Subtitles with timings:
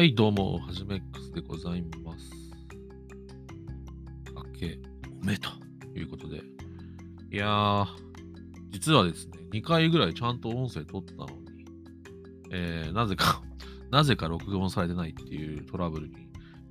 [0.00, 2.30] はい、どうも、はじめ X でございます。
[4.34, 4.78] 明け
[5.22, 5.50] おめと
[5.94, 6.38] いうことで。
[7.30, 7.86] いやー、
[8.70, 11.66] 実はですね、2回ぐらいちゃんと音声取ったのに、
[12.50, 13.42] えー、なぜか、
[13.92, 16.14] なぜか録音されてないっていうトラブルに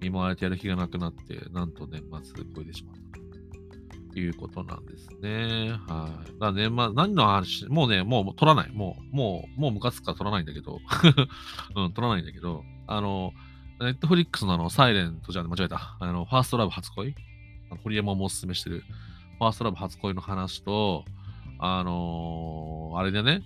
[0.01, 5.77] 見舞われてやる気がなくなって、なんと年末で超えてしまったということなんですね。
[5.87, 6.39] はい。
[6.39, 8.71] だ年末、何の話、もうね、もう取らない。
[8.71, 10.79] もう、もう、もうムカつくから取らないんだけど、
[11.77, 13.33] うん、取らないんだけど、あの、
[13.79, 15.95] ネットフリックスのあの、サイレントじゃ間違えた。
[15.99, 17.13] あの、ファーストラブ初恋？
[17.69, 18.83] あの堀山もおすすめしてる、
[19.37, 21.05] ファーストラブ初恋の話と、
[21.59, 23.43] あのーあれでね、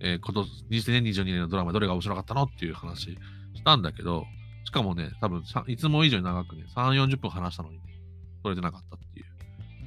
[0.00, 3.18] えー、今年、2022年のドラマどれが面白かったのっていう話し
[3.64, 4.24] たんだけど、
[4.64, 7.82] しかもね、多分いつも以上に長くね、3、40分話したのに、ね、
[8.42, 9.26] 取れてなかったっていう。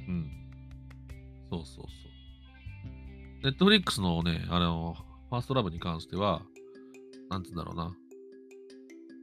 [0.08, 0.30] うん。
[1.48, 1.84] そうそうそう。
[3.44, 4.96] ネットフリックスのね、あの、
[5.28, 6.42] ファーストラブに関しては、
[7.30, 7.94] なんつうんだろうな。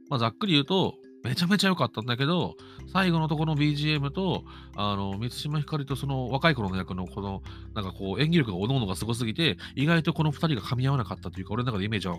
[0.08, 2.56] まあ、ざっくり言うと、めちゃめちゃ良かったんだけど、
[2.92, 4.44] 最後のところの BGM と、
[4.76, 7.42] あの、満島ひかりとその若い頃の役のこの、
[7.74, 12.16] なんかこう、演技力がおのおのがすごすぎて、意外とこの二人が噛み合わなかったというか、俺の中でイメージは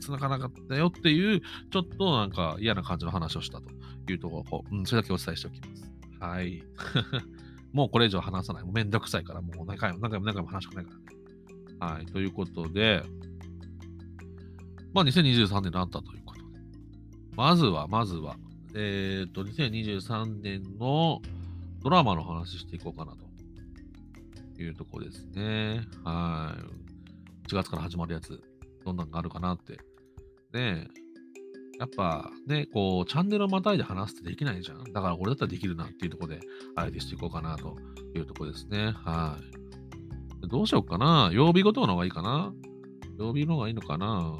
[0.00, 5.90] つながなかったよっていう、ちょっとなんか嫌な感じの話をしたというところをこう、うん、それだけお伝えしておきます。
[6.20, 6.62] はい。
[7.72, 8.62] もうこれ以上話さない。
[8.62, 10.92] もうめんどくさいから、もう何回も何回も何回も話したくないか
[11.80, 11.94] らね。
[11.96, 12.06] はい。
[12.06, 13.02] ということで、
[14.92, 16.23] まあ2023年になったという。
[17.36, 18.36] まずは、まずは、
[18.74, 21.20] えっ、と、2023年の
[21.82, 25.82] ドラマの話していこうかなというとこですね。
[26.04, 26.56] は
[27.44, 27.48] い。
[27.48, 28.40] 1月から始まるやつ、
[28.84, 29.78] どんなんがあるかなって。
[30.52, 30.88] ね。
[31.78, 34.84] やっぱね、こう、チャンネルをまたいで話すってできないじゃん。
[34.84, 36.40] だから俺だったらできるなっていうとこで、
[36.76, 37.76] あえてしていこうかなと
[38.14, 38.92] いうとこですね。
[39.04, 39.38] は
[40.42, 40.48] い。
[40.48, 41.30] どうしようかな。
[41.32, 42.52] 曜日ごとの方がいいかな。
[43.18, 44.38] 曜日の方がいいのかな。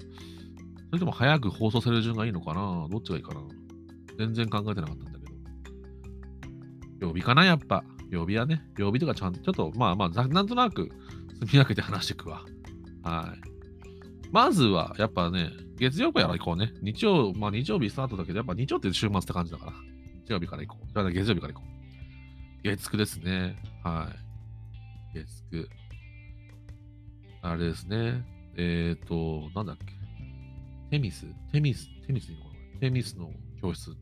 [0.94, 2.86] それとも早く放送される順がいいのかな？
[2.88, 3.40] どっちがいいかな？
[4.16, 5.26] 全然考えてなかったんだけ
[7.00, 7.08] ど。
[7.08, 7.82] 曜日かな、やっぱ。
[8.10, 8.64] 曜日はね。
[8.78, 10.88] 曜日とかちゃんと、ちょっと、まあまあ、なんとなく、
[11.40, 12.44] 積み分けて話していくわ。
[13.02, 14.30] はい。
[14.30, 16.72] まずは、やっぱね、月曜日から行こうね。
[16.80, 19.72] 日曜、まあ日曜日スタートだけど、やっぱ日曜って週末って感じだから。
[20.26, 21.12] 日曜日から行こう。
[21.12, 22.62] 月曜日から行こう。
[22.62, 23.56] 月9ですね。
[23.82, 24.08] は
[25.12, 25.18] い。
[25.18, 25.66] 月9。
[27.42, 28.24] あれですね。
[28.56, 30.03] えっ、ー、と、なんだっけ。
[30.94, 31.26] テミス？
[31.50, 31.88] テミス？
[32.06, 32.44] テミスでいいの
[32.78, 33.28] テミスの
[33.60, 33.94] 教室っ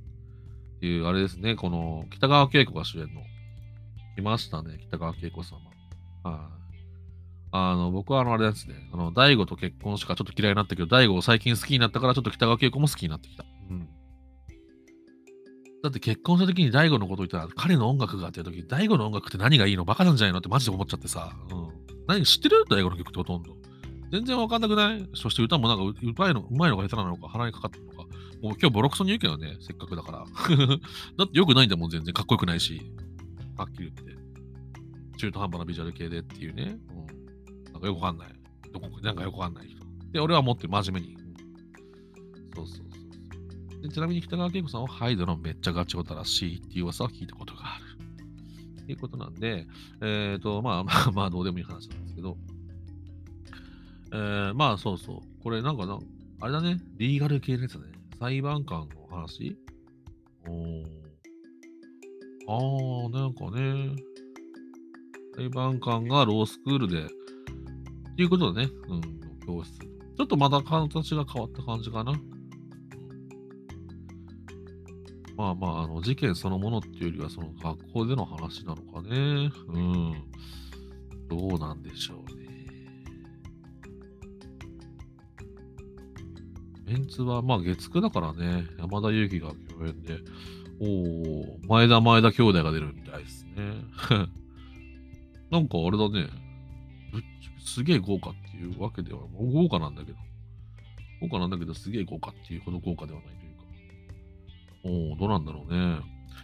[0.78, 1.54] ていう、あれですね。
[1.54, 3.22] この、北川景子が主演の。
[4.14, 4.76] 来ましたね。
[4.88, 5.56] 北川景子様。
[6.22, 6.38] はい。
[7.52, 8.74] あの、僕はあの、あれですね。
[8.92, 13.44] あの、大悟と結婚しかちょっと嫌いになったけど、大悟を最近好きになったから、ちょっと北川景子も好きになってきた。
[13.70, 13.88] うん。
[15.82, 19.86] だって結婚した時に大悟のこと言ったら、彼の音楽がっていう時に、大悟の音楽って何がいいの？
[19.86, 20.40] バカなんじゃないの？
[20.40, 21.32] ってマジで思っちゃってさ。
[21.50, 21.68] うん。
[22.06, 22.66] 何知ってる？
[22.68, 23.56] 大悟の曲ってほとんど。
[24.12, 25.08] 全然わかんなくない？
[25.14, 28.02] そして歌もなんかうまいの、うまいのか下手なのか、鼻にかかってるのか。
[28.42, 30.18] もう今日ボロクソに言うけどね、せっかくだから。
[31.16, 32.92] だってよくないんだもん、全然かっこよくないし。
[33.56, 34.16] はっきり言って。
[35.16, 36.78] 中途半端なビジュアル系でっていうね。
[36.90, 37.72] うん。
[37.72, 38.34] なんかよくわかんない。
[38.70, 39.78] どこかなんかよくわかんない人。
[40.10, 41.16] で、俺は持って、真面目に。
[42.54, 43.88] そうそうそうで。
[43.88, 47.84] ちなみに北川景子さんはハイドのめっちゃガチオタらしいっていう噂は聞いたことがある。
[48.82, 49.66] っていうことなんで、
[50.02, 52.36] えっ、ー、と、まあまあまあ、どうでもいい話なんですけど、
[54.12, 55.42] えー、まあそうそう。
[55.42, 55.98] これなんかな、
[56.40, 57.84] あれだね、リーガル系のやつね。
[58.18, 59.56] 裁判官の話？
[60.46, 60.84] おー。
[62.48, 63.96] あー、なんかね、
[65.36, 67.06] 裁判官がロースクールで、っ
[68.16, 68.68] ていうことだね。
[68.88, 69.00] うん、
[69.46, 69.78] 教室。
[69.78, 72.12] ちょっとまだ形が変わった感じかな。
[75.36, 79.50] まあまあ、あの、事件そのものっていうよりは、その学校での話なのかね。
[79.68, 80.12] うん。
[81.28, 82.41] どうなんでしょうね。
[86.86, 90.18] メンツは、まあ月9だからね、山田裕貴が共演で、
[90.80, 93.52] おお前田前田兄弟が出るみたいですね。
[95.50, 96.28] なんかあれだね、
[97.12, 97.22] ぶっ
[97.64, 100.18] すげえ豪華っていうわけでは、豪華なんだけど、
[101.20, 103.64] 豪華なんだけど、すげえ豪華っていうほど豪華ではないというか、
[104.84, 106.00] おおどうなんだろうね。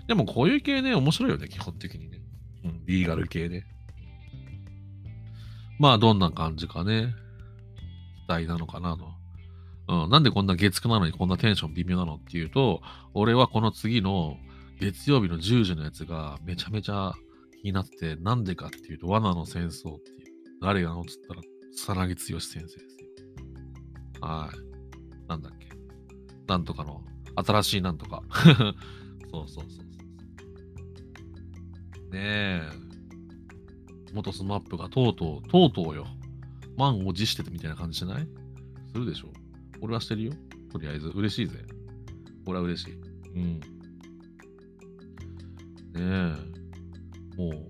[0.07, 2.21] でもこういう系ね、面白いよね、基本的にね。
[2.65, 3.67] うん、リーガル系ね。
[5.79, 7.15] まあ、どんな感じかね、
[8.27, 9.18] 期待なのかなと。
[9.89, 12.83] うん、なんでこんな月9なのにこんなテンション微妙なのっていうと、
[13.15, 14.37] 俺はこの次の
[14.81, 17.15] 月曜日の10時のやつがめちゃめちゃ
[17.63, 20.19] 気になって、なんでかっていうと、罠の戦争っていう。
[20.61, 21.41] 誰がのっつったら、
[21.75, 22.83] 草薙剛先生ですよ。
[24.21, 25.29] はい。
[25.29, 25.69] なんだっけ。
[26.47, 27.03] なんとかの、
[27.37, 28.23] 新しいなんとか。
[29.31, 29.83] そうそうそうそ
[32.09, 32.13] う。
[32.13, 32.63] ねえ。
[34.13, 36.07] 元スマップがとうとう、とうとうよ。
[36.77, 38.29] 満を持しててみたいな感じじゃない？
[38.93, 39.33] するでしょ
[39.81, 40.33] 俺はしてるよ。
[40.73, 41.59] とりあえず、嬉しいぜ。
[42.45, 42.95] これは嬉しい。
[43.35, 43.61] うん。
[43.61, 43.67] ね
[45.97, 46.35] え。
[47.37, 47.69] もう、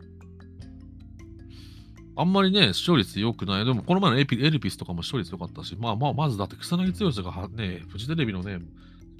[2.17, 3.65] あんまりね、視聴率良くない。
[3.65, 8.59] でも、この前のエピエルピスとかも視聴率良かったし、まあまあ、まずだって草薙剛がね、フジテレビのね、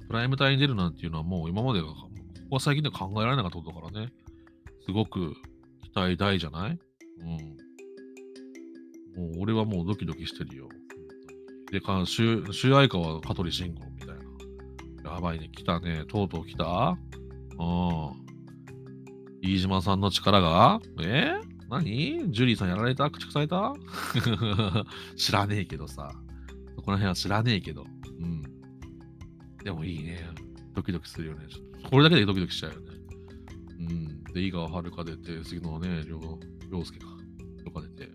[0.07, 2.09] プライム帯に出るなんていうのはもう今までが、こ
[2.49, 4.11] こは最近では考えられなかったことだからね。
[4.85, 5.35] すごく
[5.83, 6.79] 期待大じゃない？
[7.19, 7.27] うん。
[7.27, 7.37] も
[9.37, 10.67] う俺はもうドキドキしてるよ。
[11.71, 14.07] で、か主主題歌は香取慎吾みたい
[15.03, 15.11] な。
[15.13, 16.03] やばいね、来たね。
[16.07, 16.97] とうとう来た
[17.57, 18.29] うん。
[19.41, 20.81] 飯島さんの力が？
[21.01, 21.31] え？
[21.31, 22.31] ー、何？
[22.31, 23.09] ジュリーさんやられた？
[23.09, 23.73] 駆逐された？
[25.15, 26.11] 知らねえけどさ。
[26.75, 27.85] そこら辺は知らねえけど。
[28.19, 28.41] うん。
[29.63, 30.27] でもいいね。
[30.73, 31.45] ドキドキするよね。
[31.49, 32.87] ちょっとこれだけでドキドキしちゃうよね。
[33.79, 34.23] うん。
[34.33, 36.39] で、井川遥出て、次のね、りょ
[36.71, 37.07] うすけか。
[37.63, 38.11] とか出て。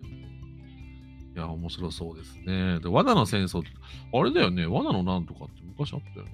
[1.35, 2.79] いや、面白そうですね。
[2.79, 3.61] で、罠の戦争
[4.13, 4.65] あれだよね。
[4.65, 6.31] 罠のなんとかって昔あったよね。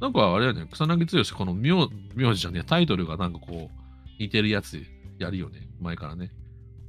[0.00, 1.72] なんかあれやね、草薙剛、この名
[2.14, 4.82] 名字じゃねえ、タイトルがなんかこう、似てるやつ
[5.18, 6.30] やるよね、前からね。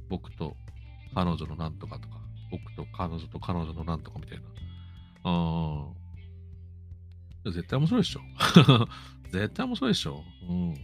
[0.08, 0.56] 僕と
[1.14, 2.16] 彼女のなんとかとか、
[2.50, 4.44] 僕と彼女と彼女のなんとかみたいな。
[5.24, 5.86] あ
[7.44, 7.50] あ。
[7.50, 8.20] 絶対面白いでしょ。
[9.32, 10.22] 絶対面白いでしょ。
[10.48, 10.74] うん。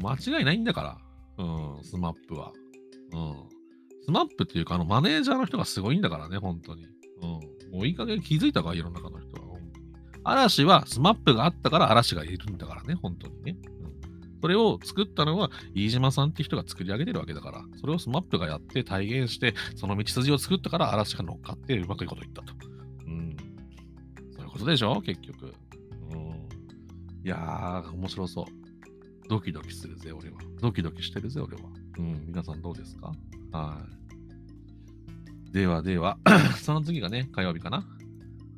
[0.00, 0.98] 間違いないんだから。
[1.38, 2.52] うん、 SMAP は。
[3.12, 3.34] うん。
[4.04, 6.84] SMAP っていうか、あの、マネージャーの人がすごいんだからね、本当に。
[6.84, 7.30] うん。
[7.30, 7.40] も
[7.82, 9.52] ういい加減気づいたか、世の中の人は。
[10.24, 13.56] 嵐は SMAP があったから嵐がいるんだからね、本当にね。
[13.64, 22.52] うん、それを作ったのは飯島さんって人が作り上げてるわけだから、それを SMAP がやって体現して、その道筋を作ったから嵐が乗っかってうまくいいとこ行ったと。
[23.06, 23.36] うん。
[24.36, 25.54] そういうことでしょ、結局。
[26.10, 26.18] うん。
[27.24, 28.44] いやー、面白そう。
[29.28, 30.38] ドキドキするぜ、俺は。
[30.60, 31.62] ドキドキしてるぜ、俺は。
[31.98, 33.12] うん、皆さんどうですか？
[33.52, 33.86] は
[35.50, 35.52] い。
[35.52, 36.18] ではでは、
[36.62, 37.86] その次がね、火曜日かな？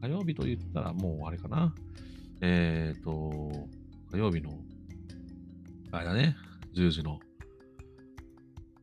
[0.01, 1.75] 火曜日と言ったらもうあれかな？
[2.41, 3.69] えっ、ー、と、
[4.11, 4.59] 火曜日の、
[5.91, 6.37] あれだね、
[6.75, 7.19] 10時の。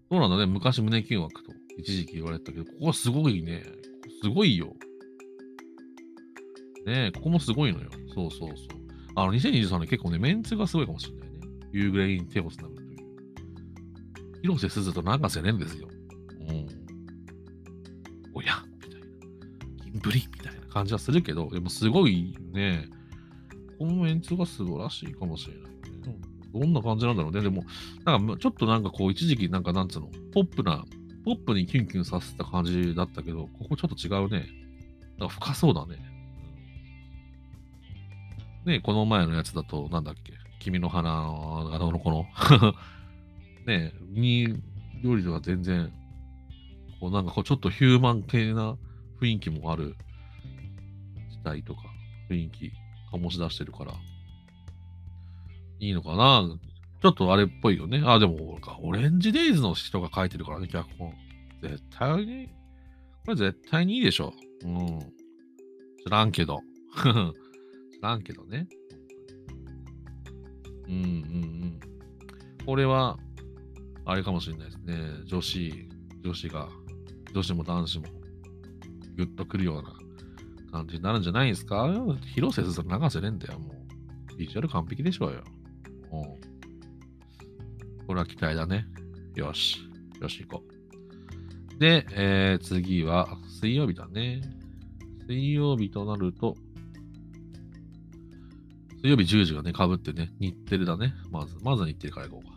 [0.09, 3.63] そうなんだね、昔胸キュン枠と一時期言われてたけど、ここはすごいね。
[4.21, 4.75] すごいよ。
[6.85, 7.89] ねえ、ここもすごいのよ。
[8.13, 8.57] そうそうそう。
[9.15, 11.20] あの、2023年結構ね、メンツがすごいかもしれない
[11.73, 11.79] ね。
[11.79, 12.97] 夕暮れに手をつなぐという。
[14.41, 15.87] 広瀬すずと永瀬廉ですよ。
[16.39, 16.67] うん。
[18.33, 19.07] おやみたいな。
[19.85, 20.61] 銀ブリみたいな。
[20.71, 22.87] 感じはするけど、でもすごいね、
[23.77, 25.69] このメンツが素晴らしいかもしれないね。
[26.53, 27.41] どんな感じなんだろうね。
[27.41, 27.63] でも、
[28.05, 30.83] なんかちょっとなんかこう、一時期なんかなんつうの、ポップな、
[31.25, 34.47] ポップにキュンキュンさせた感じだったけど、ここちょっと違うね。
[35.17, 35.97] なんか深そうだね。
[38.65, 41.11] ねこの前のやつだと、なんだっけ、君の花
[41.69, 42.25] がどの子の
[43.65, 44.47] ねに、
[45.03, 45.91] 料理とか全然、
[46.99, 48.77] こうなんかこうちょっとヒューマン系な
[49.19, 49.95] 雰囲気もある
[51.43, 51.81] 態とか
[52.29, 52.71] 雰囲気
[53.11, 53.93] 醸し出してるから、
[55.79, 56.47] いいのかな？
[57.01, 58.03] ちょっとあれっぽいよね。
[58.05, 61.13] あ、でも、オレンジデイズの人が書いてるからね、脚本。
[61.61, 62.47] 絶対に、
[63.25, 64.33] これ絶対にいいでしょ。
[64.63, 64.99] うん。
[64.99, 66.59] 知らんけど。
[67.91, 68.67] 知らんけどね。
[70.91, 71.79] うんうんうん。
[72.65, 73.17] これは、
[74.05, 74.95] あれかもしれないですね。
[75.25, 75.89] 女子、
[76.23, 76.69] 女子が、
[77.33, 78.05] 女子も男子も、
[79.15, 79.93] ぐっとくるような
[80.71, 81.87] 感じになるんじゃないですか？
[82.35, 83.73] 広瀬すず流せねえんだよ、も
[84.33, 84.37] う。
[84.37, 85.43] ビジュアル完璧でしょうよ。
[86.11, 86.37] も
[88.03, 88.05] う。
[88.07, 88.85] これは期待だね。
[89.35, 89.77] よし。
[90.19, 90.63] よし、行こ
[91.75, 91.79] う。
[91.79, 94.41] で、えー、次は水曜日だね。
[95.27, 96.55] 水曜日となると、
[99.01, 101.15] 水曜日10時がね、かぶってね、日テレだね。
[101.31, 102.53] まず、まず日テレから行こうか。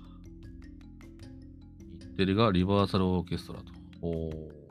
[2.01, 3.73] 日テレがリバーサルオーケストラと。
[4.03, 4.65] おー。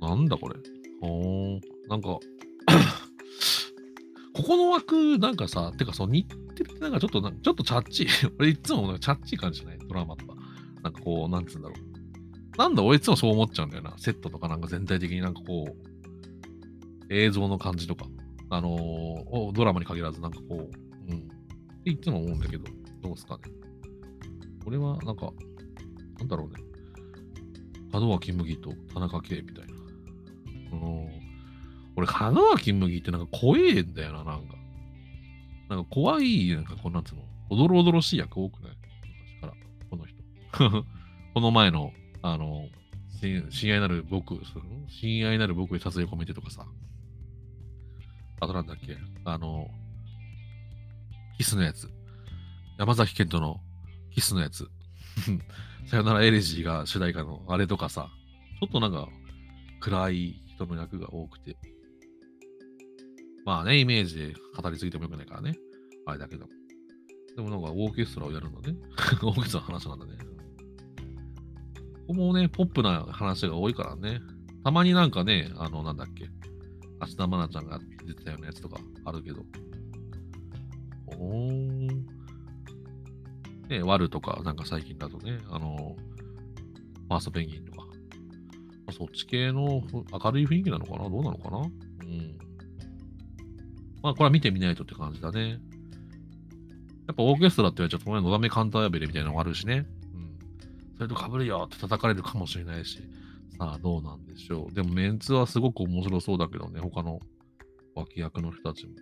[0.00, 0.54] なんだこれ。
[1.02, 2.08] おー、なんか
[4.32, 8.32] ここの枠、なんかさ、てかそう、日テレってなんかちょっと、ちょっとチャッチー。
[8.38, 9.78] 俺いつもなんかチャッチー感じない？
[9.88, 10.36] ドラマとか。
[10.82, 12.56] なんかこう、なんつうんだろう。
[12.56, 13.98] なんだ、俺いつもそう思っちゃうんだよな。
[13.98, 15.90] セットとかなんか全体的になんかこう、
[17.12, 18.06] 映像の感じとか。
[18.50, 21.18] あのー、ドラマに限らずなんかこう、うん。
[21.18, 22.64] っていつも思うんだけど、
[23.00, 23.42] どうすかね。
[24.66, 25.32] 俺はなんか、
[26.18, 26.60] なんだろうね。
[27.92, 29.74] 門脇麦と田中圭みたいな。
[30.72, 31.08] うん。
[31.96, 34.54] 俺、香川金麦ってなんか怖えんだよな、なんか。
[35.68, 38.72] なんか怖い、なんかこうなんつうの、おどろおどろしい役多くない？
[39.36, 39.54] 昔から、
[39.88, 40.18] この人。
[41.34, 41.92] この前の、
[42.22, 42.68] あの、
[43.50, 44.36] 親愛なる僕、
[44.88, 46.66] 親愛なる僕に殺意を込めてとかさ。
[48.40, 49.68] あとなんだっけ、あの、
[51.36, 51.88] キスのやつ。
[52.78, 53.60] 山崎賢人の
[54.10, 54.68] キスのやつ。
[55.86, 58.10] さよならエレジーが主題歌のあれとかさ、
[58.60, 59.08] ちょっとなんか、
[59.80, 61.56] 暗い人の役が多くて。
[63.44, 65.56] まあね、イメージで語りすぎてもよくないからね。
[66.06, 66.46] あれだけど。
[67.36, 68.76] でもなんかオーケストラをやるんだね。
[69.22, 70.18] オーケストラの話なんだね。
[72.06, 74.20] ここもね、ポップな話が多いからね。
[74.62, 76.28] たまになんかね、あの、なんだっけ。
[77.00, 79.42] 芦田愛菜ちゃんが出てたようなやつとかあるけど。
[81.06, 81.90] おー。
[83.68, 87.86] ね、ワルとか、なんか最近だとね、あの、ファーストペンギンとか。
[88.86, 91.08] ま、そっち系の明るい雰囲気なのかな？
[91.08, 91.58] どうなのかな？
[91.58, 91.70] うん。
[94.02, 95.50] まあ、これは見てみないとって感じだね。
[95.50, 95.56] や
[97.12, 99.86] っぱオーケストラって言われちゃうと、ね、のだめカンターベレみたいなのがあるしね。
[100.14, 100.38] うん。
[100.96, 103.00] それと被るよって叩かれるかもしれないし。
[103.60, 104.74] さあ、どうなんでしょう。
[104.74, 107.20] でも、メンツはすごく面白そうだけどね、他の
[107.94, 108.94] 脇役の人たちも。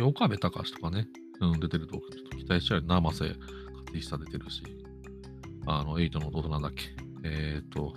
[0.00, 0.06] うん。
[0.08, 1.06] 岡部隆とかね、
[1.40, 2.00] うん、出てると
[2.36, 2.86] 期待しちゃうよ。
[2.88, 3.36] 生瀬
[3.92, 4.60] 勝久出てるし。
[5.66, 6.86] あの、エイトの弟なんだっけ。
[7.22, 7.94] えっ、ー、と、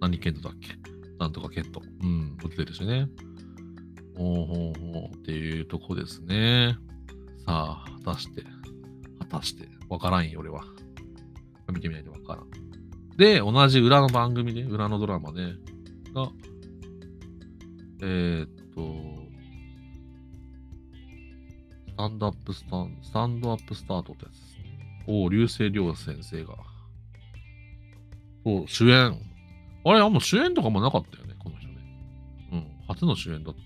[0.00, 0.70] 何ケントだっけ。
[1.20, 1.80] なんとかケント。
[2.02, 3.06] うん、出てるしね。
[4.16, 6.76] ほうほうほうっていうとこですね。
[7.46, 8.42] さあ、果たして、
[9.20, 10.64] 果たして、わからんよ、俺は。
[11.72, 12.61] 見てみないとわからん。
[13.16, 15.54] で、同じ裏の番組で、裏のドラマで、
[16.14, 16.30] が、
[18.02, 19.22] えー、っと、
[21.88, 25.04] スタンドアップスタン、スタンドアップスタートってやつですね。
[25.06, 26.56] お流星涼先生が。
[28.44, 29.20] そう、主演。
[29.84, 31.74] あれ、あんま主演とかもなかったよね、この人ね。
[32.52, 33.60] うん、初の主演だって。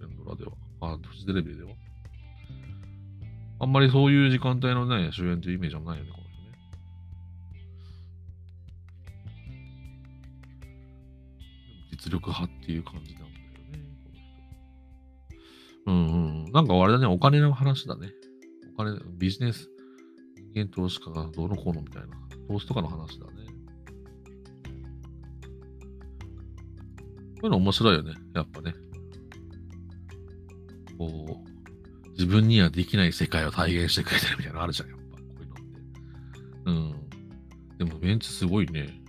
[0.00, 0.52] 連ドラでは。
[0.80, 1.70] あ、フジテレビでは。
[3.60, 6.10] あんまりそういう時間帯のね、主演っていうイメージはないよね、
[11.98, 14.16] 実力派っていう感じなんだよね、この
[15.26, 15.90] 人。
[15.90, 16.52] うんうん。
[16.52, 18.12] なんかあれだね、お金の話だね。
[18.74, 19.68] お金、ビジネス、
[20.54, 22.08] 人間投資家がどうのこうのみたいな、
[22.48, 23.32] 投資とかの話だね。
[27.40, 28.74] こういうの面白いよね、やっぱね。
[30.96, 35.16] こう、自分にはできない世界を体現してくれてるみたいなのあるじゃん、やっぱ。
[35.16, 37.00] こういうのって。
[37.78, 37.88] うん。
[37.88, 39.00] でもベンチすごいね。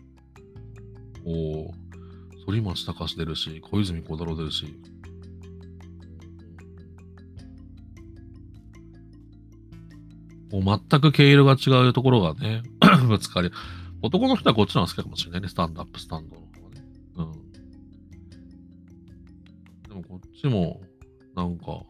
[1.25, 1.73] おお、
[2.51, 4.79] 反町隆史出るし、小泉孝太郎出るし。
[10.51, 12.63] もう全く毛色が違うところがね、
[13.07, 13.51] ぶつかり。
[14.01, 16.83] 男の人はこっちの方が好きかもしれないね、スタンドアップスタンドの方がね。
[17.17, 17.31] うん。
[19.87, 20.81] でもこっちも、
[21.35, 21.83] なんか、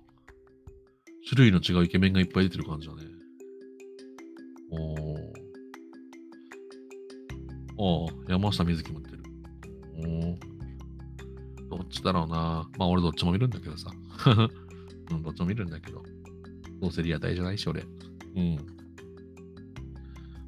[1.30, 3.04] 種類の違うイケメンがいっぱい出てる感じだね。
[4.72, 5.50] おー。
[7.78, 9.24] おー、山下美月も出てる。
[9.96, 10.49] おー。
[11.69, 12.69] どっちだろうな。
[12.77, 13.91] まあ俺どっちも見るんだけどさ。
[15.11, 16.03] うん、どっちも見るんだけど。
[16.81, 17.81] どうせリアタイじゃないし、俺。
[18.35, 18.57] うん。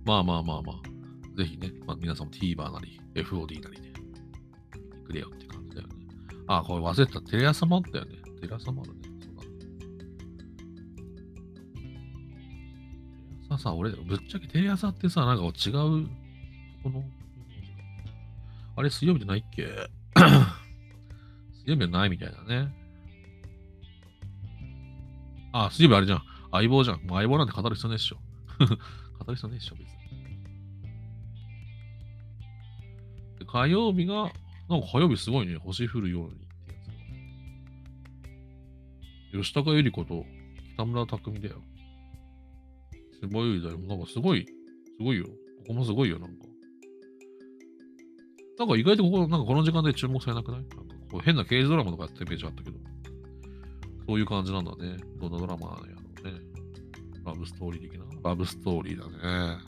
[0.05, 0.81] まあまあまあまあ。
[1.37, 3.93] ぜひね、まあ、皆さんも TVer なり、FOD なりね、
[4.75, 5.95] 見てくれよって感じだよね。
[6.47, 7.21] あ、これ忘れてた。
[7.21, 8.17] テレ朝もあったよね。
[8.41, 8.99] テレ朝もあるね。
[9.19, 9.41] そうだ。
[9.41, 9.49] テ
[13.49, 15.53] レ朝さ、俺、ぶっちゃけテレ朝ってさ、なんか違う、
[16.83, 17.03] この、
[18.75, 19.67] あれ、水曜日じゃないっけ？
[21.65, 22.73] 水曜日じゃないみたいだね。
[25.53, 26.21] あ、水曜日あれじゃん。
[26.51, 27.01] 相棒じゃん。
[27.01, 28.17] もう相棒なんて語る必要ないっしょ。
[28.59, 28.77] 語る
[29.35, 29.91] 必要ないっしょ、別に。
[33.39, 34.31] で火曜日が、
[34.69, 35.57] なんか火曜日すごいね。
[35.57, 36.79] 星降るようにってや
[39.41, 39.43] つ。
[39.43, 40.25] 吉高由里子と
[40.75, 41.61] 北村匠海だよ。
[43.19, 43.77] すごいだよ。
[43.77, 44.45] なんかすごい、
[44.97, 45.25] すごいよ。
[45.25, 45.31] こ
[45.67, 46.45] こもすごいよ、なんか。
[48.57, 50.61] なんか意外とここ、なんかこの時間で注目されなくない？
[50.61, 50.75] なんか
[51.11, 52.77] こう変な刑事ドラマとかやってるイメージあったけど。
[54.07, 54.97] そういう感じなんだね。
[55.19, 56.41] どんなドラマやろうね。
[57.23, 58.05] ラブストーリー的な？
[58.23, 59.59] ラブストーリーだね。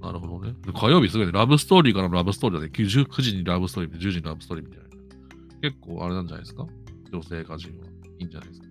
[0.00, 0.54] なるほどね。
[0.74, 1.32] 火曜日すごいね。
[1.32, 2.72] ラブストーリーからのラブストーリーだね。
[2.72, 4.88] 9時にラブストーリー、10時にラブストーリーみたいな。
[5.70, 6.66] 結構あれなんじゃないですか？
[7.12, 7.86] 女性歌人は
[8.18, 8.66] いいんじゃないですか？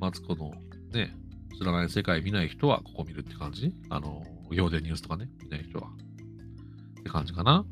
[0.00, 0.52] マツコの
[0.92, 1.16] ね、
[1.58, 3.74] 知らない世界見ない人はここ見るって感じ？
[3.88, 5.88] あの、行でニュースとかね、見ない人は。
[7.00, 7.64] って感じかな。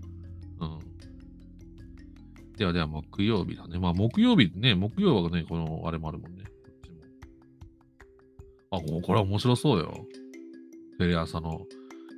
[2.62, 3.80] ではでは木曜日だね。
[3.80, 6.44] まあ木曜日ね、木曜はね、このあれもあるもんね。
[8.70, 10.06] あ、これは面白そうよ。
[10.96, 11.62] テレ朝の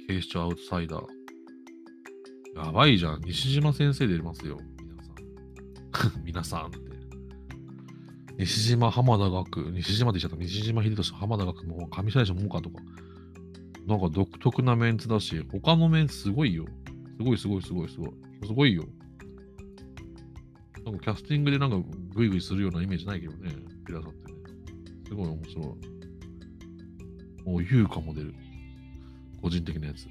[0.07, 2.67] 警視庁アウトサイダー。
[2.67, 3.23] やばいじゃん。
[3.23, 4.59] 西島先生出ますよ。
[4.77, 6.21] 皆さん。
[6.25, 6.79] 皆さんって。
[8.41, 10.45] 西島浜田学、西島で言っちゃった。
[10.45, 12.83] 西島秀俊浜田学も上白石萌歌とか。
[13.87, 16.67] なんか独特なメンツだし、他のメンツすごいよ。
[17.17, 18.11] すごいすごいすごいすごい。
[18.47, 18.85] すごいよ。
[20.85, 21.79] なんかキャスティングでなんか
[22.15, 23.51] グイグイするようなイメージないけどね。
[23.87, 24.39] テレ朝ってね。
[25.09, 25.65] すごい面白い。
[27.45, 28.35] もう優香も出る。
[29.41, 30.07] 個人的なやつ。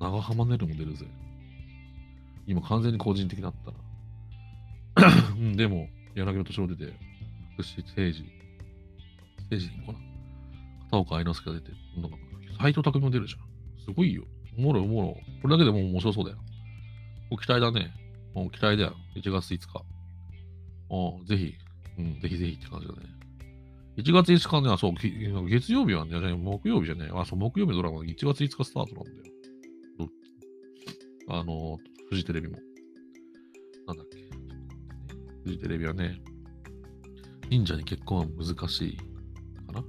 [0.00, 1.06] 長浜ネルも出るぜ。
[2.46, 5.08] 今完全に個人的だったな。
[5.36, 6.92] うん、でも、柳の敏郎出て、
[7.56, 8.24] 私、政治、
[9.50, 9.98] 政治にかな。
[10.84, 12.16] 片岡愛之助が出て、なんか、
[12.60, 13.84] 斎藤匠も出るじゃん。
[13.84, 14.24] すごいよ。
[14.56, 15.40] おもろいおもろい。
[15.42, 16.38] これだけでも面白そうだよ。
[17.30, 17.92] 期待だね。
[18.34, 18.96] もう期待だよ。
[19.16, 19.84] 1月5日。
[20.90, 21.54] おぜひ、
[21.98, 23.00] うん、ぜひぜひって感じだね。
[23.96, 24.94] 1月5日ね、あ、そう、
[25.48, 29.18] 月曜日はね、木曜日じゃねあ、そう、木曜日のドラマ1月5日スタートなんだよ。
[31.30, 32.56] あの、フジテレビも。
[33.86, 34.18] なんだっけ？
[35.44, 36.22] フジテレビはね、
[37.50, 39.84] 忍者に結婚は難しいかな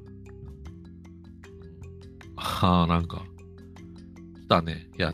[2.35, 3.23] ああ、なんか、
[4.41, 4.89] 来たね。
[4.97, 5.13] いや、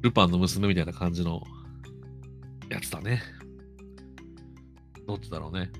[0.00, 1.42] ルパンの娘みたいな感じの
[2.68, 3.22] やつだね。
[5.06, 5.70] どっちだろうね。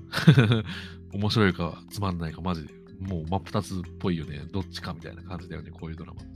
[1.13, 2.81] 面白いかつまんないかマジで。
[2.99, 4.43] もう真っ二つっぽいよね。
[4.51, 6.31] どっちかみたいな感じだよね、こういうドラマって。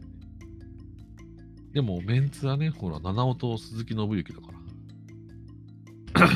[1.73, 4.51] でも、メンツはね、ほら、七尾と鈴木信之だか
[6.17, 6.29] ら。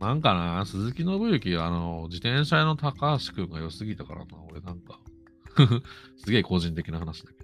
[0.06, 5.00] なんかな、鈴木信之、あの、自転車屋の高橋くんが良すぎたからな、俺なんか。
[6.16, 7.43] すげえ個人的な話だけ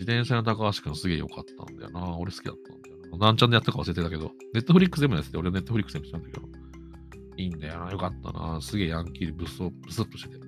[0.00, 2.16] 自転車の高橋くんすげえ良かったんだよな。
[2.16, 3.26] 俺好きだったんだよな。
[3.26, 6.48] なんちゃんでやったか忘れてたけど、ネットフリックスでもやってて、俺ネットフリックスでもしたんだけど、
[7.36, 7.92] いいんだよな。
[7.92, 8.58] よかったな。
[8.62, 10.38] すげえヤンキーでブスブスッとしてて。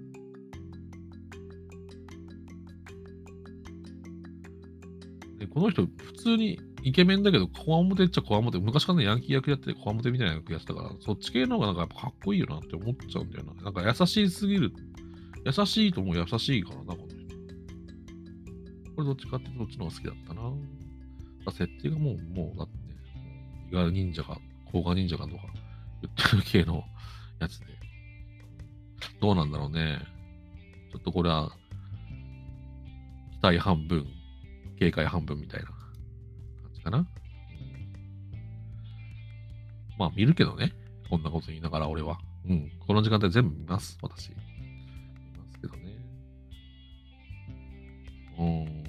[5.40, 8.58] で、この人、普通にイケメンだけど、コアモテっちゃコアモテ。
[8.58, 13.64] 昔からね、ヤンキー役やってコアモテみたいな役やってたから、そっち系の方がなんかやっぱかっこいいよなって思っちゃうんだよな。
[13.64, 14.72] なんか優しすぎる。
[15.44, 17.11] 優しいとも優しいからな、この
[18.94, 20.42] これどっちかってどっちの方が好きだったな。
[21.52, 22.94] 設定がもう、もう、だってね、
[23.70, 24.38] 伊賀忍者か、
[24.70, 25.42] 甲賀忍者かとか
[26.02, 26.84] 言ってる系の
[27.40, 27.66] やつで。
[29.20, 29.98] どうなんだろうね。
[30.92, 31.50] ちょっとこれは、
[33.32, 34.06] 期待半分、
[34.78, 35.76] 警戒半分みたいな感
[36.74, 37.06] じかな。
[39.98, 40.72] まあ見るけどね。
[41.08, 42.18] こんなこと言いながら俺は。
[42.48, 42.70] うん。
[42.86, 43.98] この時間帯全部見ます。
[44.02, 44.30] 私。
[44.30, 44.36] 見
[45.38, 45.82] ますけどね。
[48.38, 48.81] うん。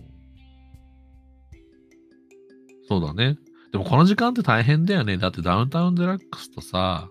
[2.87, 3.37] そうだね。
[3.71, 5.17] でもこの時間って大変だよね。
[5.17, 7.09] だってダウンタウンデラックスとさ、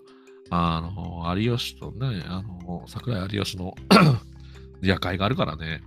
[0.49, 3.73] あの、有吉とね、あの、桜井有吉の
[4.81, 5.81] 夜会があるからね。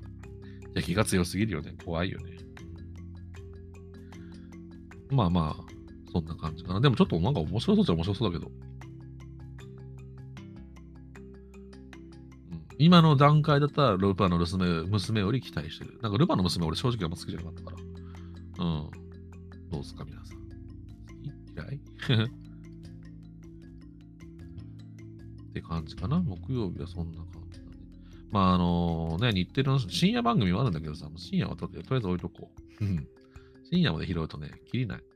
[0.75, 1.75] 敵が強すぎるよね。
[1.85, 2.37] 怖いよね。
[5.11, 5.65] まあまあ、
[6.13, 6.81] そんな感じかな。
[6.81, 8.51] でもちょっとなんか面白そうっちゃ面白そうだけど。
[12.79, 15.99] 今の段階だったらルパンの娘娘より期待してる。
[16.03, 18.65] なんかルパンの娘俺正直あんま好きじゃなかったから。
[18.65, 19.06] うん。
[19.71, 20.39] どうすか皆さん。
[21.55, 21.77] 嫌い？
[25.51, 26.21] って感じかな。
[26.21, 27.71] 木曜日はそんな感じだね。
[28.31, 32.51] まああのね、日テレの深夜番組もあるんだけどさ、深夜はとりあえず置いとこ
[32.81, 32.85] う。
[33.71, 34.99] 深夜まで拾うとね、切りない。
[34.99, 35.07] って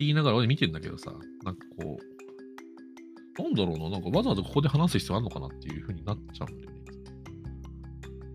[0.00, 1.12] 言いながら俺見てんだけどさ、
[1.44, 6.76] なんかこう、なんだろうな、なんかわざわざここで話す必要あるのかなっていう風になっちゃうんだよね。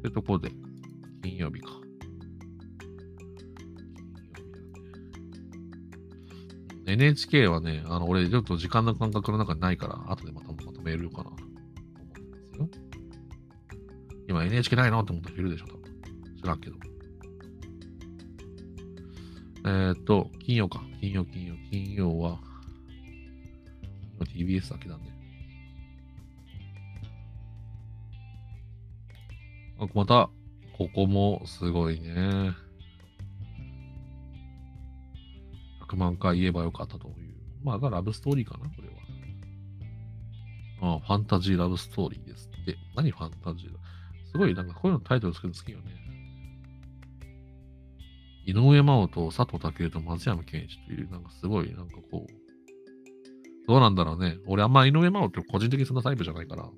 [0.01, 0.51] というところで、
[1.23, 1.71] 金曜日か。
[6.93, 11.31] NHK はね、あの、俺ちょっと時間の感覚の中にないから、後でまたまとめるかな。
[14.27, 15.81] 今 NHK ないなって思った人いるでしょ、多分。
[16.41, 16.75] 知らんけど。
[19.65, 20.81] えー、っと、金曜か。
[20.99, 22.39] 金曜、金曜、金曜は、
[24.19, 25.03] TBS だけだね。
[29.79, 30.29] あまた、
[30.77, 32.51] ここもすごいね。
[35.91, 37.13] 100万回言えばよかったという。
[37.63, 38.93] まあ、ラブストーリーかな、これは。
[40.93, 42.75] ああ、ファンタジーラブストーリーですって。
[42.95, 43.79] 何ファンタジーだ？
[44.31, 45.91] すごい、なんかこういうのタイトルつけるの好きよね。
[48.45, 52.31] 井上真央と佐藤健と松山健一という、なんかすごい、なんかこう、
[53.67, 54.39] どうなんだろうね。
[54.47, 56.63] 俺あんま井上真央って個人的にそんなタイプじゃないから。
[56.63, 56.71] 好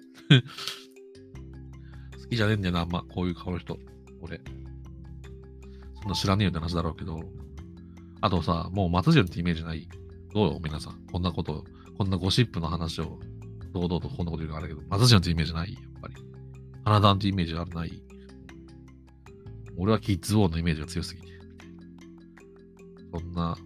[2.30, 3.80] きじゃねえんだよな、あんま、こういう顔の人。
[4.22, 4.42] 俺。
[6.02, 7.22] そんな知らねえよって話だろうけど。
[8.24, 9.90] あとさ、もう松潤ってイメージない？
[10.34, 11.06] どうよ、皆さん？
[11.12, 11.66] こんなこと、
[11.98, 13.20] こんなゴシップの話を、
[13.74, 15.74] 堂々とこんなこと言うのあるけど、松潤ってイメージない？
[15.74, 16.16] やっぱり。
[16.86, 18.02] 花壇ってイメージあるない？
[19.76, 21.28] 俺はキッズウォーのイメージが強すぎて。
[23.12, 23.58] そんな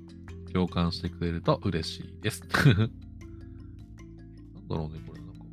[0.51, 2.41] 共感してくれると嬉しいです。
[2.49, 2.81] なんだ
[4.75, 5.43] ろうね、これなんか。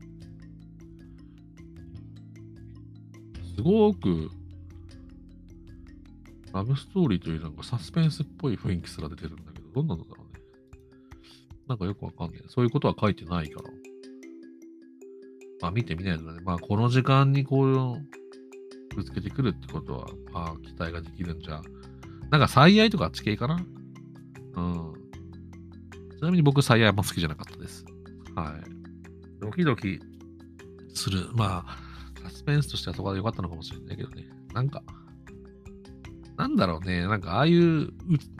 [3.54, 4.30] すごく
[6.54, 10.40] ラブストーリーというなんかサスペンスっぽい雰囲気すら出てるんだけど、どんなのだろうね。
[11.68, 12.42] なんかよくわかんない。
[12.48, 13.70] そういうことは書いてないから。
[15.60, 16.40] まあ見てみないとね。
[16.44, 18.08] まあこの時間にこういう
[18.94, 21.60] ぶつけてくるってことは、まあ、期待ができるんじゃ。
[22.30, 23.64] なんか、最愛とかあっち系かな
[24.54, 24.94] うん。
[26.18, 27.84] ちなみに僕、最愛あんま好きじゃなかったです。
[28.34, 29.40] はい。
[29.40, 30.00] ドキドキ
[30.94, 31.28] する。
[31.34, 31.78] まあ、
[32.22, 34.28] サスペンスとしてはそこで良かったのかもしれないけどね。
[34.54, 34.82] なんか、
[36.36, 37.06] なんだろうね。
[37.06, 37.92] なんか、ああいう、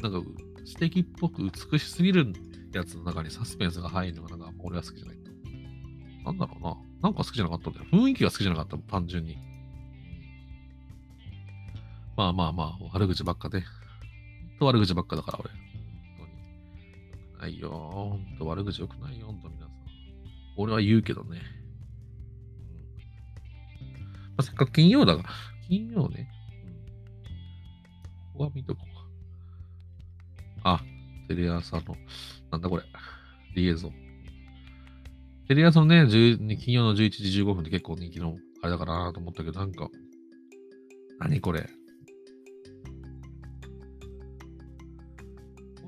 [0.03, 0.21] なんか、
[0.65, 2.33] 知的っぽく美しすぎる
[2.73, 5.25] やつの中にサスペンスが入るのが、なんか、俺は好きじゃない。
[6.25, 6.77] なんだろうな。
[7.03, 7.87] なんか好きじゃなかったんだよ。
[7.93, 9.37] 雰囲気が好きじゃなかった、単純に。
[12.17, 13.63] まあまあまあ、悪口ばっかで。
[14.59, 15.51] と悪口ばっかだから、俺。
[15.51, 15.59] 本
[16.19, 16.31] 当に。
[17.21, 17.71] よくないよ。
[17.71, 19.71] ほんと悪口よくないよ、ほんと皆さん。
[20.57, 21.43] 俺は言うけどね。
[24.37, 25.25] まあ、せっかく金曜だが、
[25.69, 26.31] 金曜ね。
[28.35, 28.95] ここは見とこう
[30.63, 30.75] か。
[30.75, 30.81] あ、
[31.29, 31.83] テレ朝の、
[32.51, 32.83] なんだこれ。
[33.55, 33.93] リエゾン。
[35.47, 39.89] テレ朝のね、金曜の11時15分って結構人気のあれだからなと思ったけど、なんか、
[41.21, 41.61] 何これ。
[41.63, 41.69] こ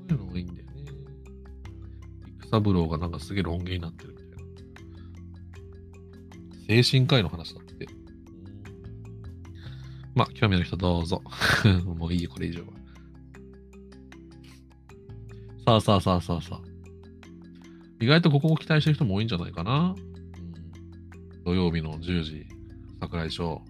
[0.09, 0.85] ういうのがいいんだよね。
[2.37, 4.29] 育三郎がなんかすげえロン毛になってるみたい
[6.77, 6.81] な。
[6.81, 7.66] 精神科医の話だ。
[10.17, 11.21] まあ、興味ある人どうぞ。
[11.85, 12.67] もういいよ、これ以上は。
[15.63, 16.67] さあさあさあさあさあ。
[18.01, 19.93] 意外とここを期待してる人も多いんじゃないかな。
[19.95, 22.47] うん、土曜日の10時、
[22.99, 23.61] 桜井翔。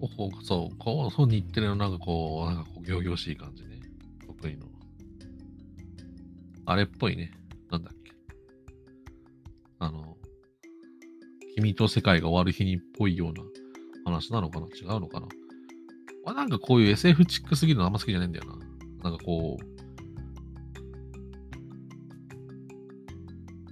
[0.00, 3.78] こうそう、こう、そう日テレのなんかこう、なんかこう、行々しい感じね。
[4.26, 4.66] 得意の。
[6.66, 7.30] あれっぽいね。
[7.70, 8.12] なんだっけ。
[9.78, 10.16] あの、
[11.56, 13.42] 君と世界が終わる日にっぽいような
[14.04, 14.66] 話なのかな？
[14.66, 15.28] 違うのかな？
[16.26, 19.10] あなんかこういう SF チックすぎるのあんま好きじゃないんだよな。
[19.10, 19.64] なんかこう、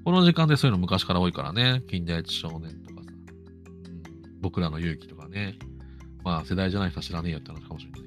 [0.04, 1.82] この時間でそういうの昔から多いからね。
[1.88, 3.10] 近代一少年とかさ。
[3.10, 3.12] う
[4.28, 5.58] ん、僕らの勇気とかね。
[6.24, 8.02] まあ世代じゃない人は知らねえよって話かもしれない。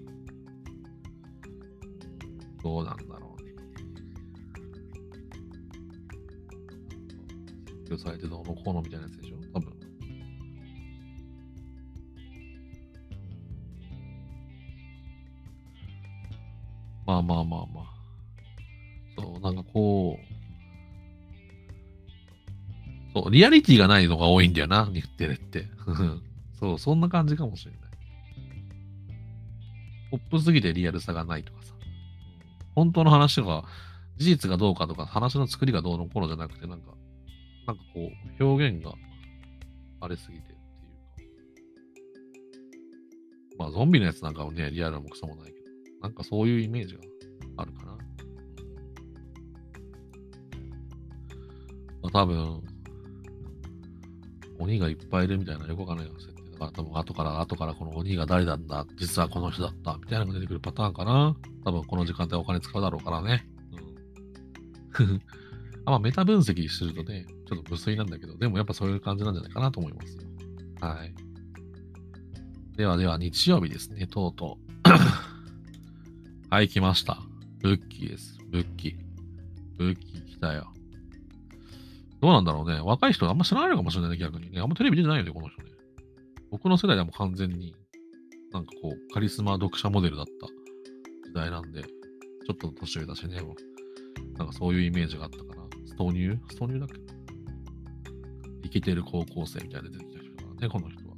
[2.63, 3.51] どうなんだろうね。
[7.67, 9.20] 発表されてどうのこうのみたいなやつ
[17.21, 17.85] あまあまあまあ。
[19.17, 20.31] そう、なんかこう、
[23.13, 25.67] そう、リアリティがないのが多いんだよな、日テレって。
[26.59, 27.81] そう、そんな感じかもしれない。
[30.11, 31.73] ポップすぎてリアルさがないとかさ。
[32.75, 33.63] 本当の話が、
[34.17, 36.93] 事実がどうかとか、話の作りがどうのこうのじゃなくて、なんか、
[37.67, 38.93] なんかこう、表現が
[39.99, 41.35] あれすぎてっていうか。
[43.57, 45.65] まあ、ゾンビのやつなんかはね、リアルもクソもないけど、
[46.01, 47.01] なんかそういうイメージが
[47.61, 47.91] あるかな。
[52.01, 52.61] まあ、多分、
[54.59, 56.51] 鬼がいっぱいいるみたいなよくわかんないよ、設定。
[56.51, 61.35] だから多分後から後からこの鬼が誰なんだ、実はこの人だった、みたいなのが出てくるパターンかな。
[61.65, 63.47] 多分この時間帯お金使うだろうからね。
[64.97, 65.21] うん。
[65.85, 70.23] あまあ、メタ分析するとね、ちょっと無粋なんだけど、でもやっぱそういう感じなんじゃないかなと思いますよ。
[70.79, 71.13] はい。
[72.77, 74.89] ではでは、日曜日ですね、とうとう。
[76.49, 77.30] はい、来ました。
[77.61, 78.37] ブッキーです。
[78.49, 78.95] ブッキー。
[79.77, 80.73] ブッキー来たよ。
[82.19, 82.79] どうなんだろうね。
[82.81, 84.59] 若い人あんま知らないのかもしれないね、逆にね。
[84.61, 85.69] あんまテレビ出てないよね、この人ね。
[86.49, 87.75] 僕の世代でも完全に、
[88.51, 90.47] なんかこう、カリスマ読者モデルだった
[91.27, 93.41] 時代なんで、ちょっと年上だしね、
[94.37, 95.61] なんかそういうイメージがあったかな。
[95.85, 96.39] ストーニュー？
[96.49, 96.99] ストーニューだっけ？
[98.63, 101.15] 生きてる高校生みたいな出てきた人だね、この人は。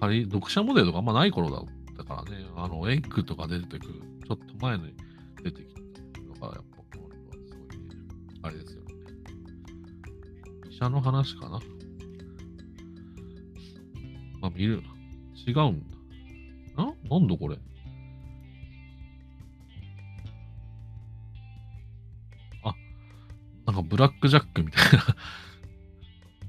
[0.00, 1.75] 仮、読者モデルとかあんまない頃だった
[2.06, 3.94] からね、あの、エッグとか出てくる、
[4.26, 4.94] ちょっと前に
[5.42, 5.80] 出てきた
[6.40, 6.64] から、やっ
[8.42, 8.94] ぱあれですよね。
[10.70, 11.60] 医者の話かな
[14.42, 14.82] あ、見る。
[15.46, 15.80] 違うん
[16.76, 16.84] だ。
[16.84, 17.58] ななんだこれ？
[22.62, 22.74] あ、
[23.66, 25.04] なんかブラックジャックみたいな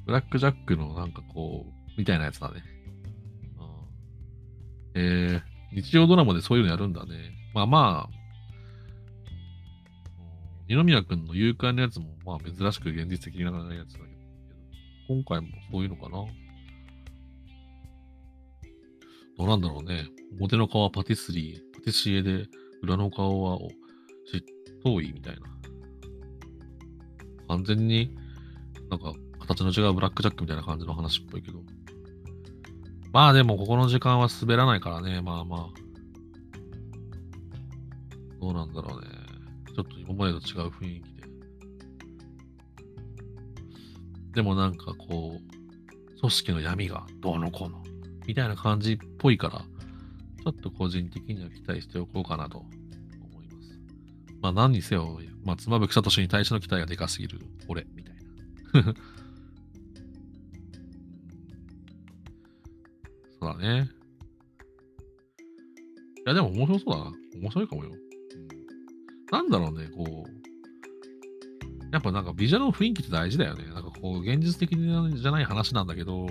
[0.05, 2.63] ブラックジャックのなんかこう、みたいなやつだね。
[4.99, 5.41] えー、
[5.77, 7.35] 日曜ドラマでそういうのやるんだね。
[7.53, 8.17] まあまあ、
[10.67, 14.09] 二宮君の誘拐のやつも、まあ珍しく現実的にならないやつだけど、
[15.07, 16.25] 今回もそういうのかな
[19.37, 20.07] どうなんだろうね。
[20.39, 22.47] 表の顔はパティスリー、パティシエで、
[22.81, 23.59] 裏の顔は
[24.25, 24.41] 執
[24.83, 25.41] 刀医みたいな。
[27.49, 28.15] 完全に
[28.89, 31.61] なんか形の違うブラックジャックみたいな感じの話っぽいけど。
[33.11, 35.87] まあでもここの時間は滑らないからね、まあまあ。
[38.39, 39.07] どうなんだろうね。
[39.75, 41.27] ちょっと今までと違う雰囲気で。
[44.33, 47.83] でもなんかこう、組織の闇がどうのこうの、
[48.25, 53.79] みたいな感じっぽいから、ちょっと個人的には期待しておこうかなと思います。
[54.41, 58.93] まあ何にせよ、まあ、妻夫木聡に対しての期待がでかすぎる、俺、みたいな。
[63.41, 63.89] そうだね。
[66.17, 67.11] いや、でも面白そうだな。
[67.41, 67.91] 面白いかもよ。
[67.91, 67.97] うん、
[69.31, 70.37] なんだろうね、こう。
[71.91, 73.65] やっぱなんかビジュアルの雰囲気って大事だよね。
[73.65, 76.27] なんかこう、現実的じゃない話なんだけど、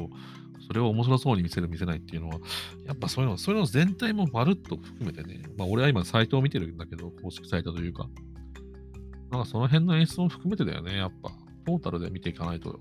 [0.67, 2.39] それを面白そうに見せる、見せないっていうのは、
[2.85, 8.09] やっぱそういうの、そういうの全体もまるっと含めてね、まあ俺は今サイトを見てるんだけど、公式サイトというか、
[9.31, 11.31] なんかその辺の演出も含めてだよね、やっぱ。
[11.65, 12.79] トータルで見ていかないと。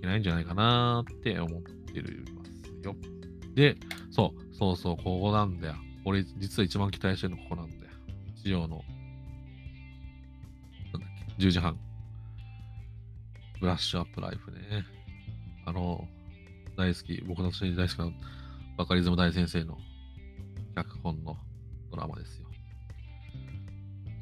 [0.00, 2.96] けないんじゃないかなって思ってるますよ。
[3.54, 3.76] で、
[4.10, 5.74] そう、そうそう、ここなんだよ。
[6.04, 7.92] 俺、実は一番期待してるのここなんだよ。
[8.42, 8.68] 地上の、
[10.92, 11.78] なんだっけ、10時半。
[13.60, 14.58] ブラッシュアップライフね。
[15.66, 16.08] あの、
[16.76, 18.10] 大好き、僕の大好きな
[18.78, 19.76] バカリズム大先生の
[20.74, 21.36] 脚本の
[21.90, 22.46] ドラマですよ。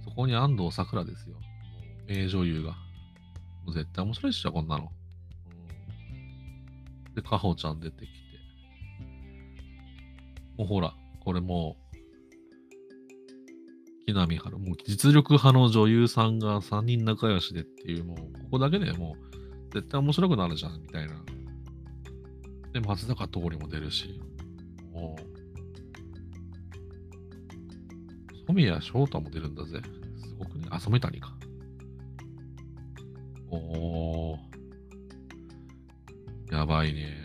[0.05, 1.37] そこに安藤サクラですよ。
[2.09, 2.73] 名女優が。
[2.73, 2.77] も
[3.69, 4.91] う絶対面白いっしょ、こんなの。
[7.19, 8.17] で、かほちゃん出てきて。
[10.57, 11.97] もうほら、これもう、
[14.07, 21.21] 木南春、もう実力派の女優さんが3人仲良しでっていう、もう、ここだけでもう、絶対面白くなるじゃん、みたいな。
[22.73, 24.21] で、松坂桃李も出るし、
[24.93, 25.23] もう、
[28.47, 29.83] 染谷翔太も出るんだぜ。
[30.19, 30.69] すごくね。
[30.71, 31.37] あ、染谷か。
[33.51, 34.48] おー。
[36.51, 37.17] やばいね。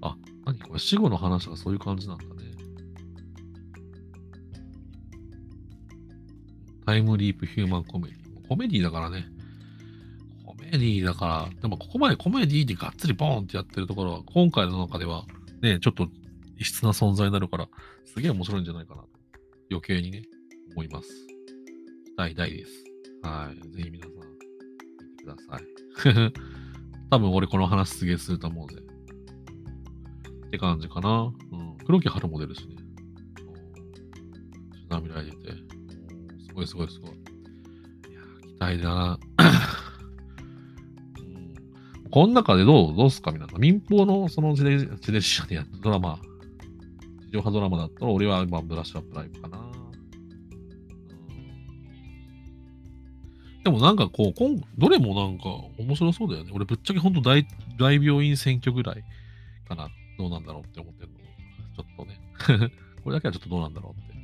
[0.00, 0.78] あ、何これ？
[0.78, 2.30] 死後の話がそういう感じなんだね。
[6.84, 8.48] タイムリープヒューマンコメディ。
[8.48, 9.26] コメディだからね。
[10.44, 15.24] コメディだから、でもここまでコメディでがっつりボーンってやってるところは、今回の中では
[15.60, 16.08] ね、ちょっと
[16.58, 17.68] 異質な存在になるから、
[18.04, 19.08] すげえ面白いんじゃないかなと、
[19.70, 20.22] 余計にね、
[20.72, 21.08] 思います。
[22.04, 22.72] 期待大です。
[23.22, 23.68] はい。
[23.76, 24.14] ぜひ皆さん、
[25.10, 26.61] 見てください。
[27.12, 28.80] 多分俺この話すげえすると思うぜ。
[30.46, 31.30] って感じかな。
[31.52, 31.76] うん。
[31.84, 32.76] 黒木春も出るしね。
[34.88, 35.36] 涙入れて。
[36.48, 37.10] すごいすごいすごい。
[37.10, 37.14] い
[38.14, 39.18] や期待だな。
[41.18, 43.60] うん、この中でどうどうすか皆さん。
[43.60, 44.78] 民放のその地デ
[45.20, 46.18] ジ社でやったドラマ、
[47.30, 49.71] 地上波ドラマだったら俺は今ブラッシュアップライブかな。
[53.64, 55.44] でもなんかこう、どれもなんか
[55.78, 56.50] 面白そうだよね。
[56.52, 57.46] 俺ぶっちゃけほんと大
[57.78, 59.04] 大病院選挙ぐらい
[59.68, 59.88] かな。
[60.18, 61.18] どうなんだろうって思ってるの。
[61.76, 62.20] ちょっとね。
[63.04, 64.14] これだけはちょっとどうなんだろうって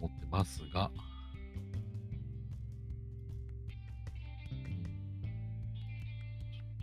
[0.00, 0.90] 思ってますが。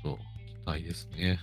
[0.04, 1.40] ちょっと期待ですね。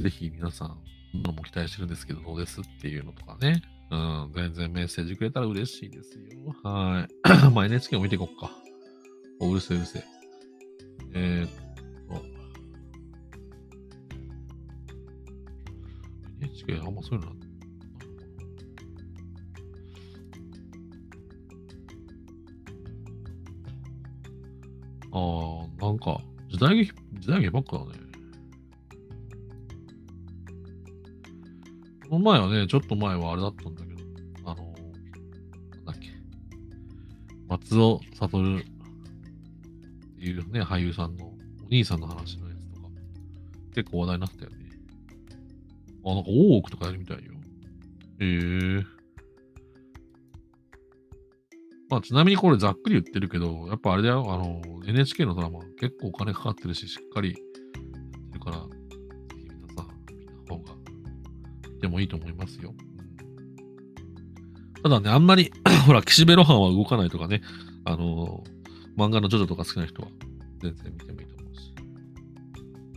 [0.00, 0.78] ぜひ皆さん、
[1.22, 2.60] どのも期待してるんですけど、どうです？
[2.60, 3.62] っていうのとかね。
[3.92, 6.24] うん、全然メッセージくれたら嬉しいですよ。
[6.62, 7.50] はい。
[7.52, 8.50] まあ NHK も見ていこっか。
[9.38, 10.04] お、うるせえうるせえ。
[11.14, 11.50] えー、っ
[12.08, 12.24] と。
[16.40, 17.32] NHK あんまそういうの
[25.14, 28.11] ああ、なんか、時代劇、時代劇ばっかだね。
[32.12, 34.02] の前はね、ちょっと前はあれだったんだけど、
[34.44, 34.72] あの、な
[35.80, 36.10] んだっけ、
[37.48, 38.60] 松尾悟っ
[40.18, 41.34] ていうね、俳優さんのお
[41.70, 42.88] 兄さんの話のやつとか、
[43.74, 44.56] 結構話題になったよね。
[46.04, 47.32] あ、なんか大奥とかやるみたいよ。
[48.20, 48.84] へえー。
[51.88, 57.38] まあ、ちなみにこれざっくり言ってるけど、やっぱあれだよ、あの、NHK のドラマ結構お金かかってるし、しっかりやっ
[58.32, 58.66] てるから、
[61.92, 62.74] もいいと思いますよ。
[64.82, 65.52] ただね、あんまり
[65.86, 67.42] ほら、岸辺露伴は動かないとかね、
[67.84, 70.08] あのー、漫画のジョジョとか好きな人は
[70.60, 71.74] 全然見てもいいと思うし。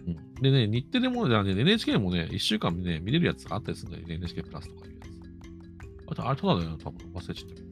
[0.07, 6.11] うん、でね、日テレも、ね、NHK もね、1週間ね、見れるやつあったりするんだよね、NHK プラスとかいうやつ。
[6.11, 7.65] あと、あれとかだよね、多分忘れちゃったけど。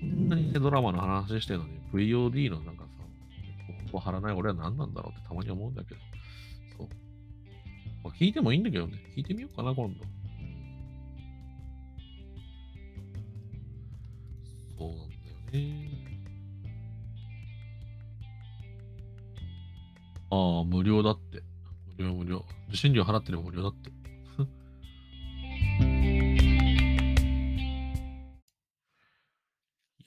[0.00, 2.88] こんなに、ね、ドラマの話してるのに、VOD のなんかさ、
[3.86, 6.00] ここ貼らない俺は何なんだろうってたまに思うんだけど。
[8.02, 8.98] まあ、聞いてもいいんだけどね。
[9.16, 10.04] 聞いてみようかな、今度。
[14.78, 15.08] そうなんだよ
[15.52, 15.90] ね。
[20.30, 21.42] ああ、無料だって。
[21.98, 22.44] 無料無料。
[22.68, 23.90] 受信料払ってる無料だって。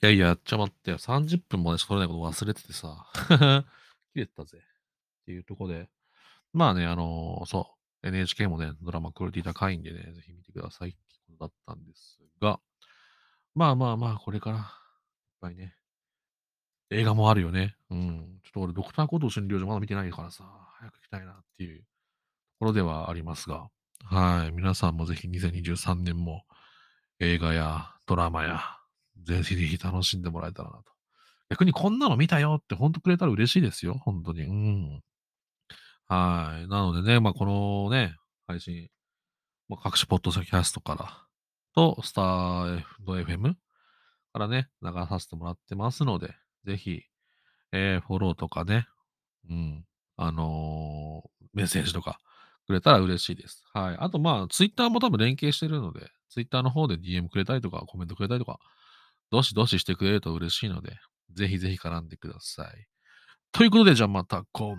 [0.02, 0.98] いやいや、ちょ待ってよ。
[0.98, 3.06] 30分もね、取れないこと忘れててさ。
[4.12, 4.58] 切れてたぜ。
[4.58, 5.88] っていうとこで。
[6.52, 7.73] まあね、あのーそう。
[8.04, 12.60] NHK もね、ドラマクオリティ高いんでね、ぜひ見てくださいってことだったんですが、
[13.54, 14.62] まあまあまあ、これから、いっ
[15.40, 15.74] ぱいね、
[16.90, 17.76] 映画もあるよね。
[17.90, 18.40] うん。
[18.44, 20.44] ちょっと俺、ドクターコートー診療所まだ見てないからさ、
[20.78, 21.86] 早く行きたいなっていうと
[22.58, 23.68] ころではありますが、
[24.04, 24.52] はい。
[24.52, 26.44] 皆さんもぜひ2023年も
[27.20, 28.60] 映画やドラマや、
[29.22, 30.84] ぜひぜひ楽しんでもらえたらなと。
[31.50, 34.42] 逆にこんなの見たよってほんとくれたら嬉しいですよ、ほんとに。
[34.42, 35.02] うん。
[36.08, 36.68] はい。
[36.68, 38.88] なのでね、まあ、このね、配信、
[39.68, 41.24] まあ、各種ポッドキャストから
[41.74, 43.56] と、スター F.M
[44.32, 47.02] からね、流させてもらってますので、ぜひ、
[47.72, 48.86] ええ、フォローとかね、
[49.48, 49.84] うん、
[50.16, 52.18] あの、メッセージとか
[52.66, 53.64] くれたら嬉しいです。
[53.72, 53.96] はい。
[53.98, 58.58] あと、まあ、ツイッターも多分連携してるので、ツイッターの方で DM くれたりとか、コメントくれたりとか、
[59.30, 60.96] どしどししてくれると嬉しいので、
[61.32, 62.86] ぜひぜひ絡んでください。
[63.52, 64.76] ということで、じゃあまた今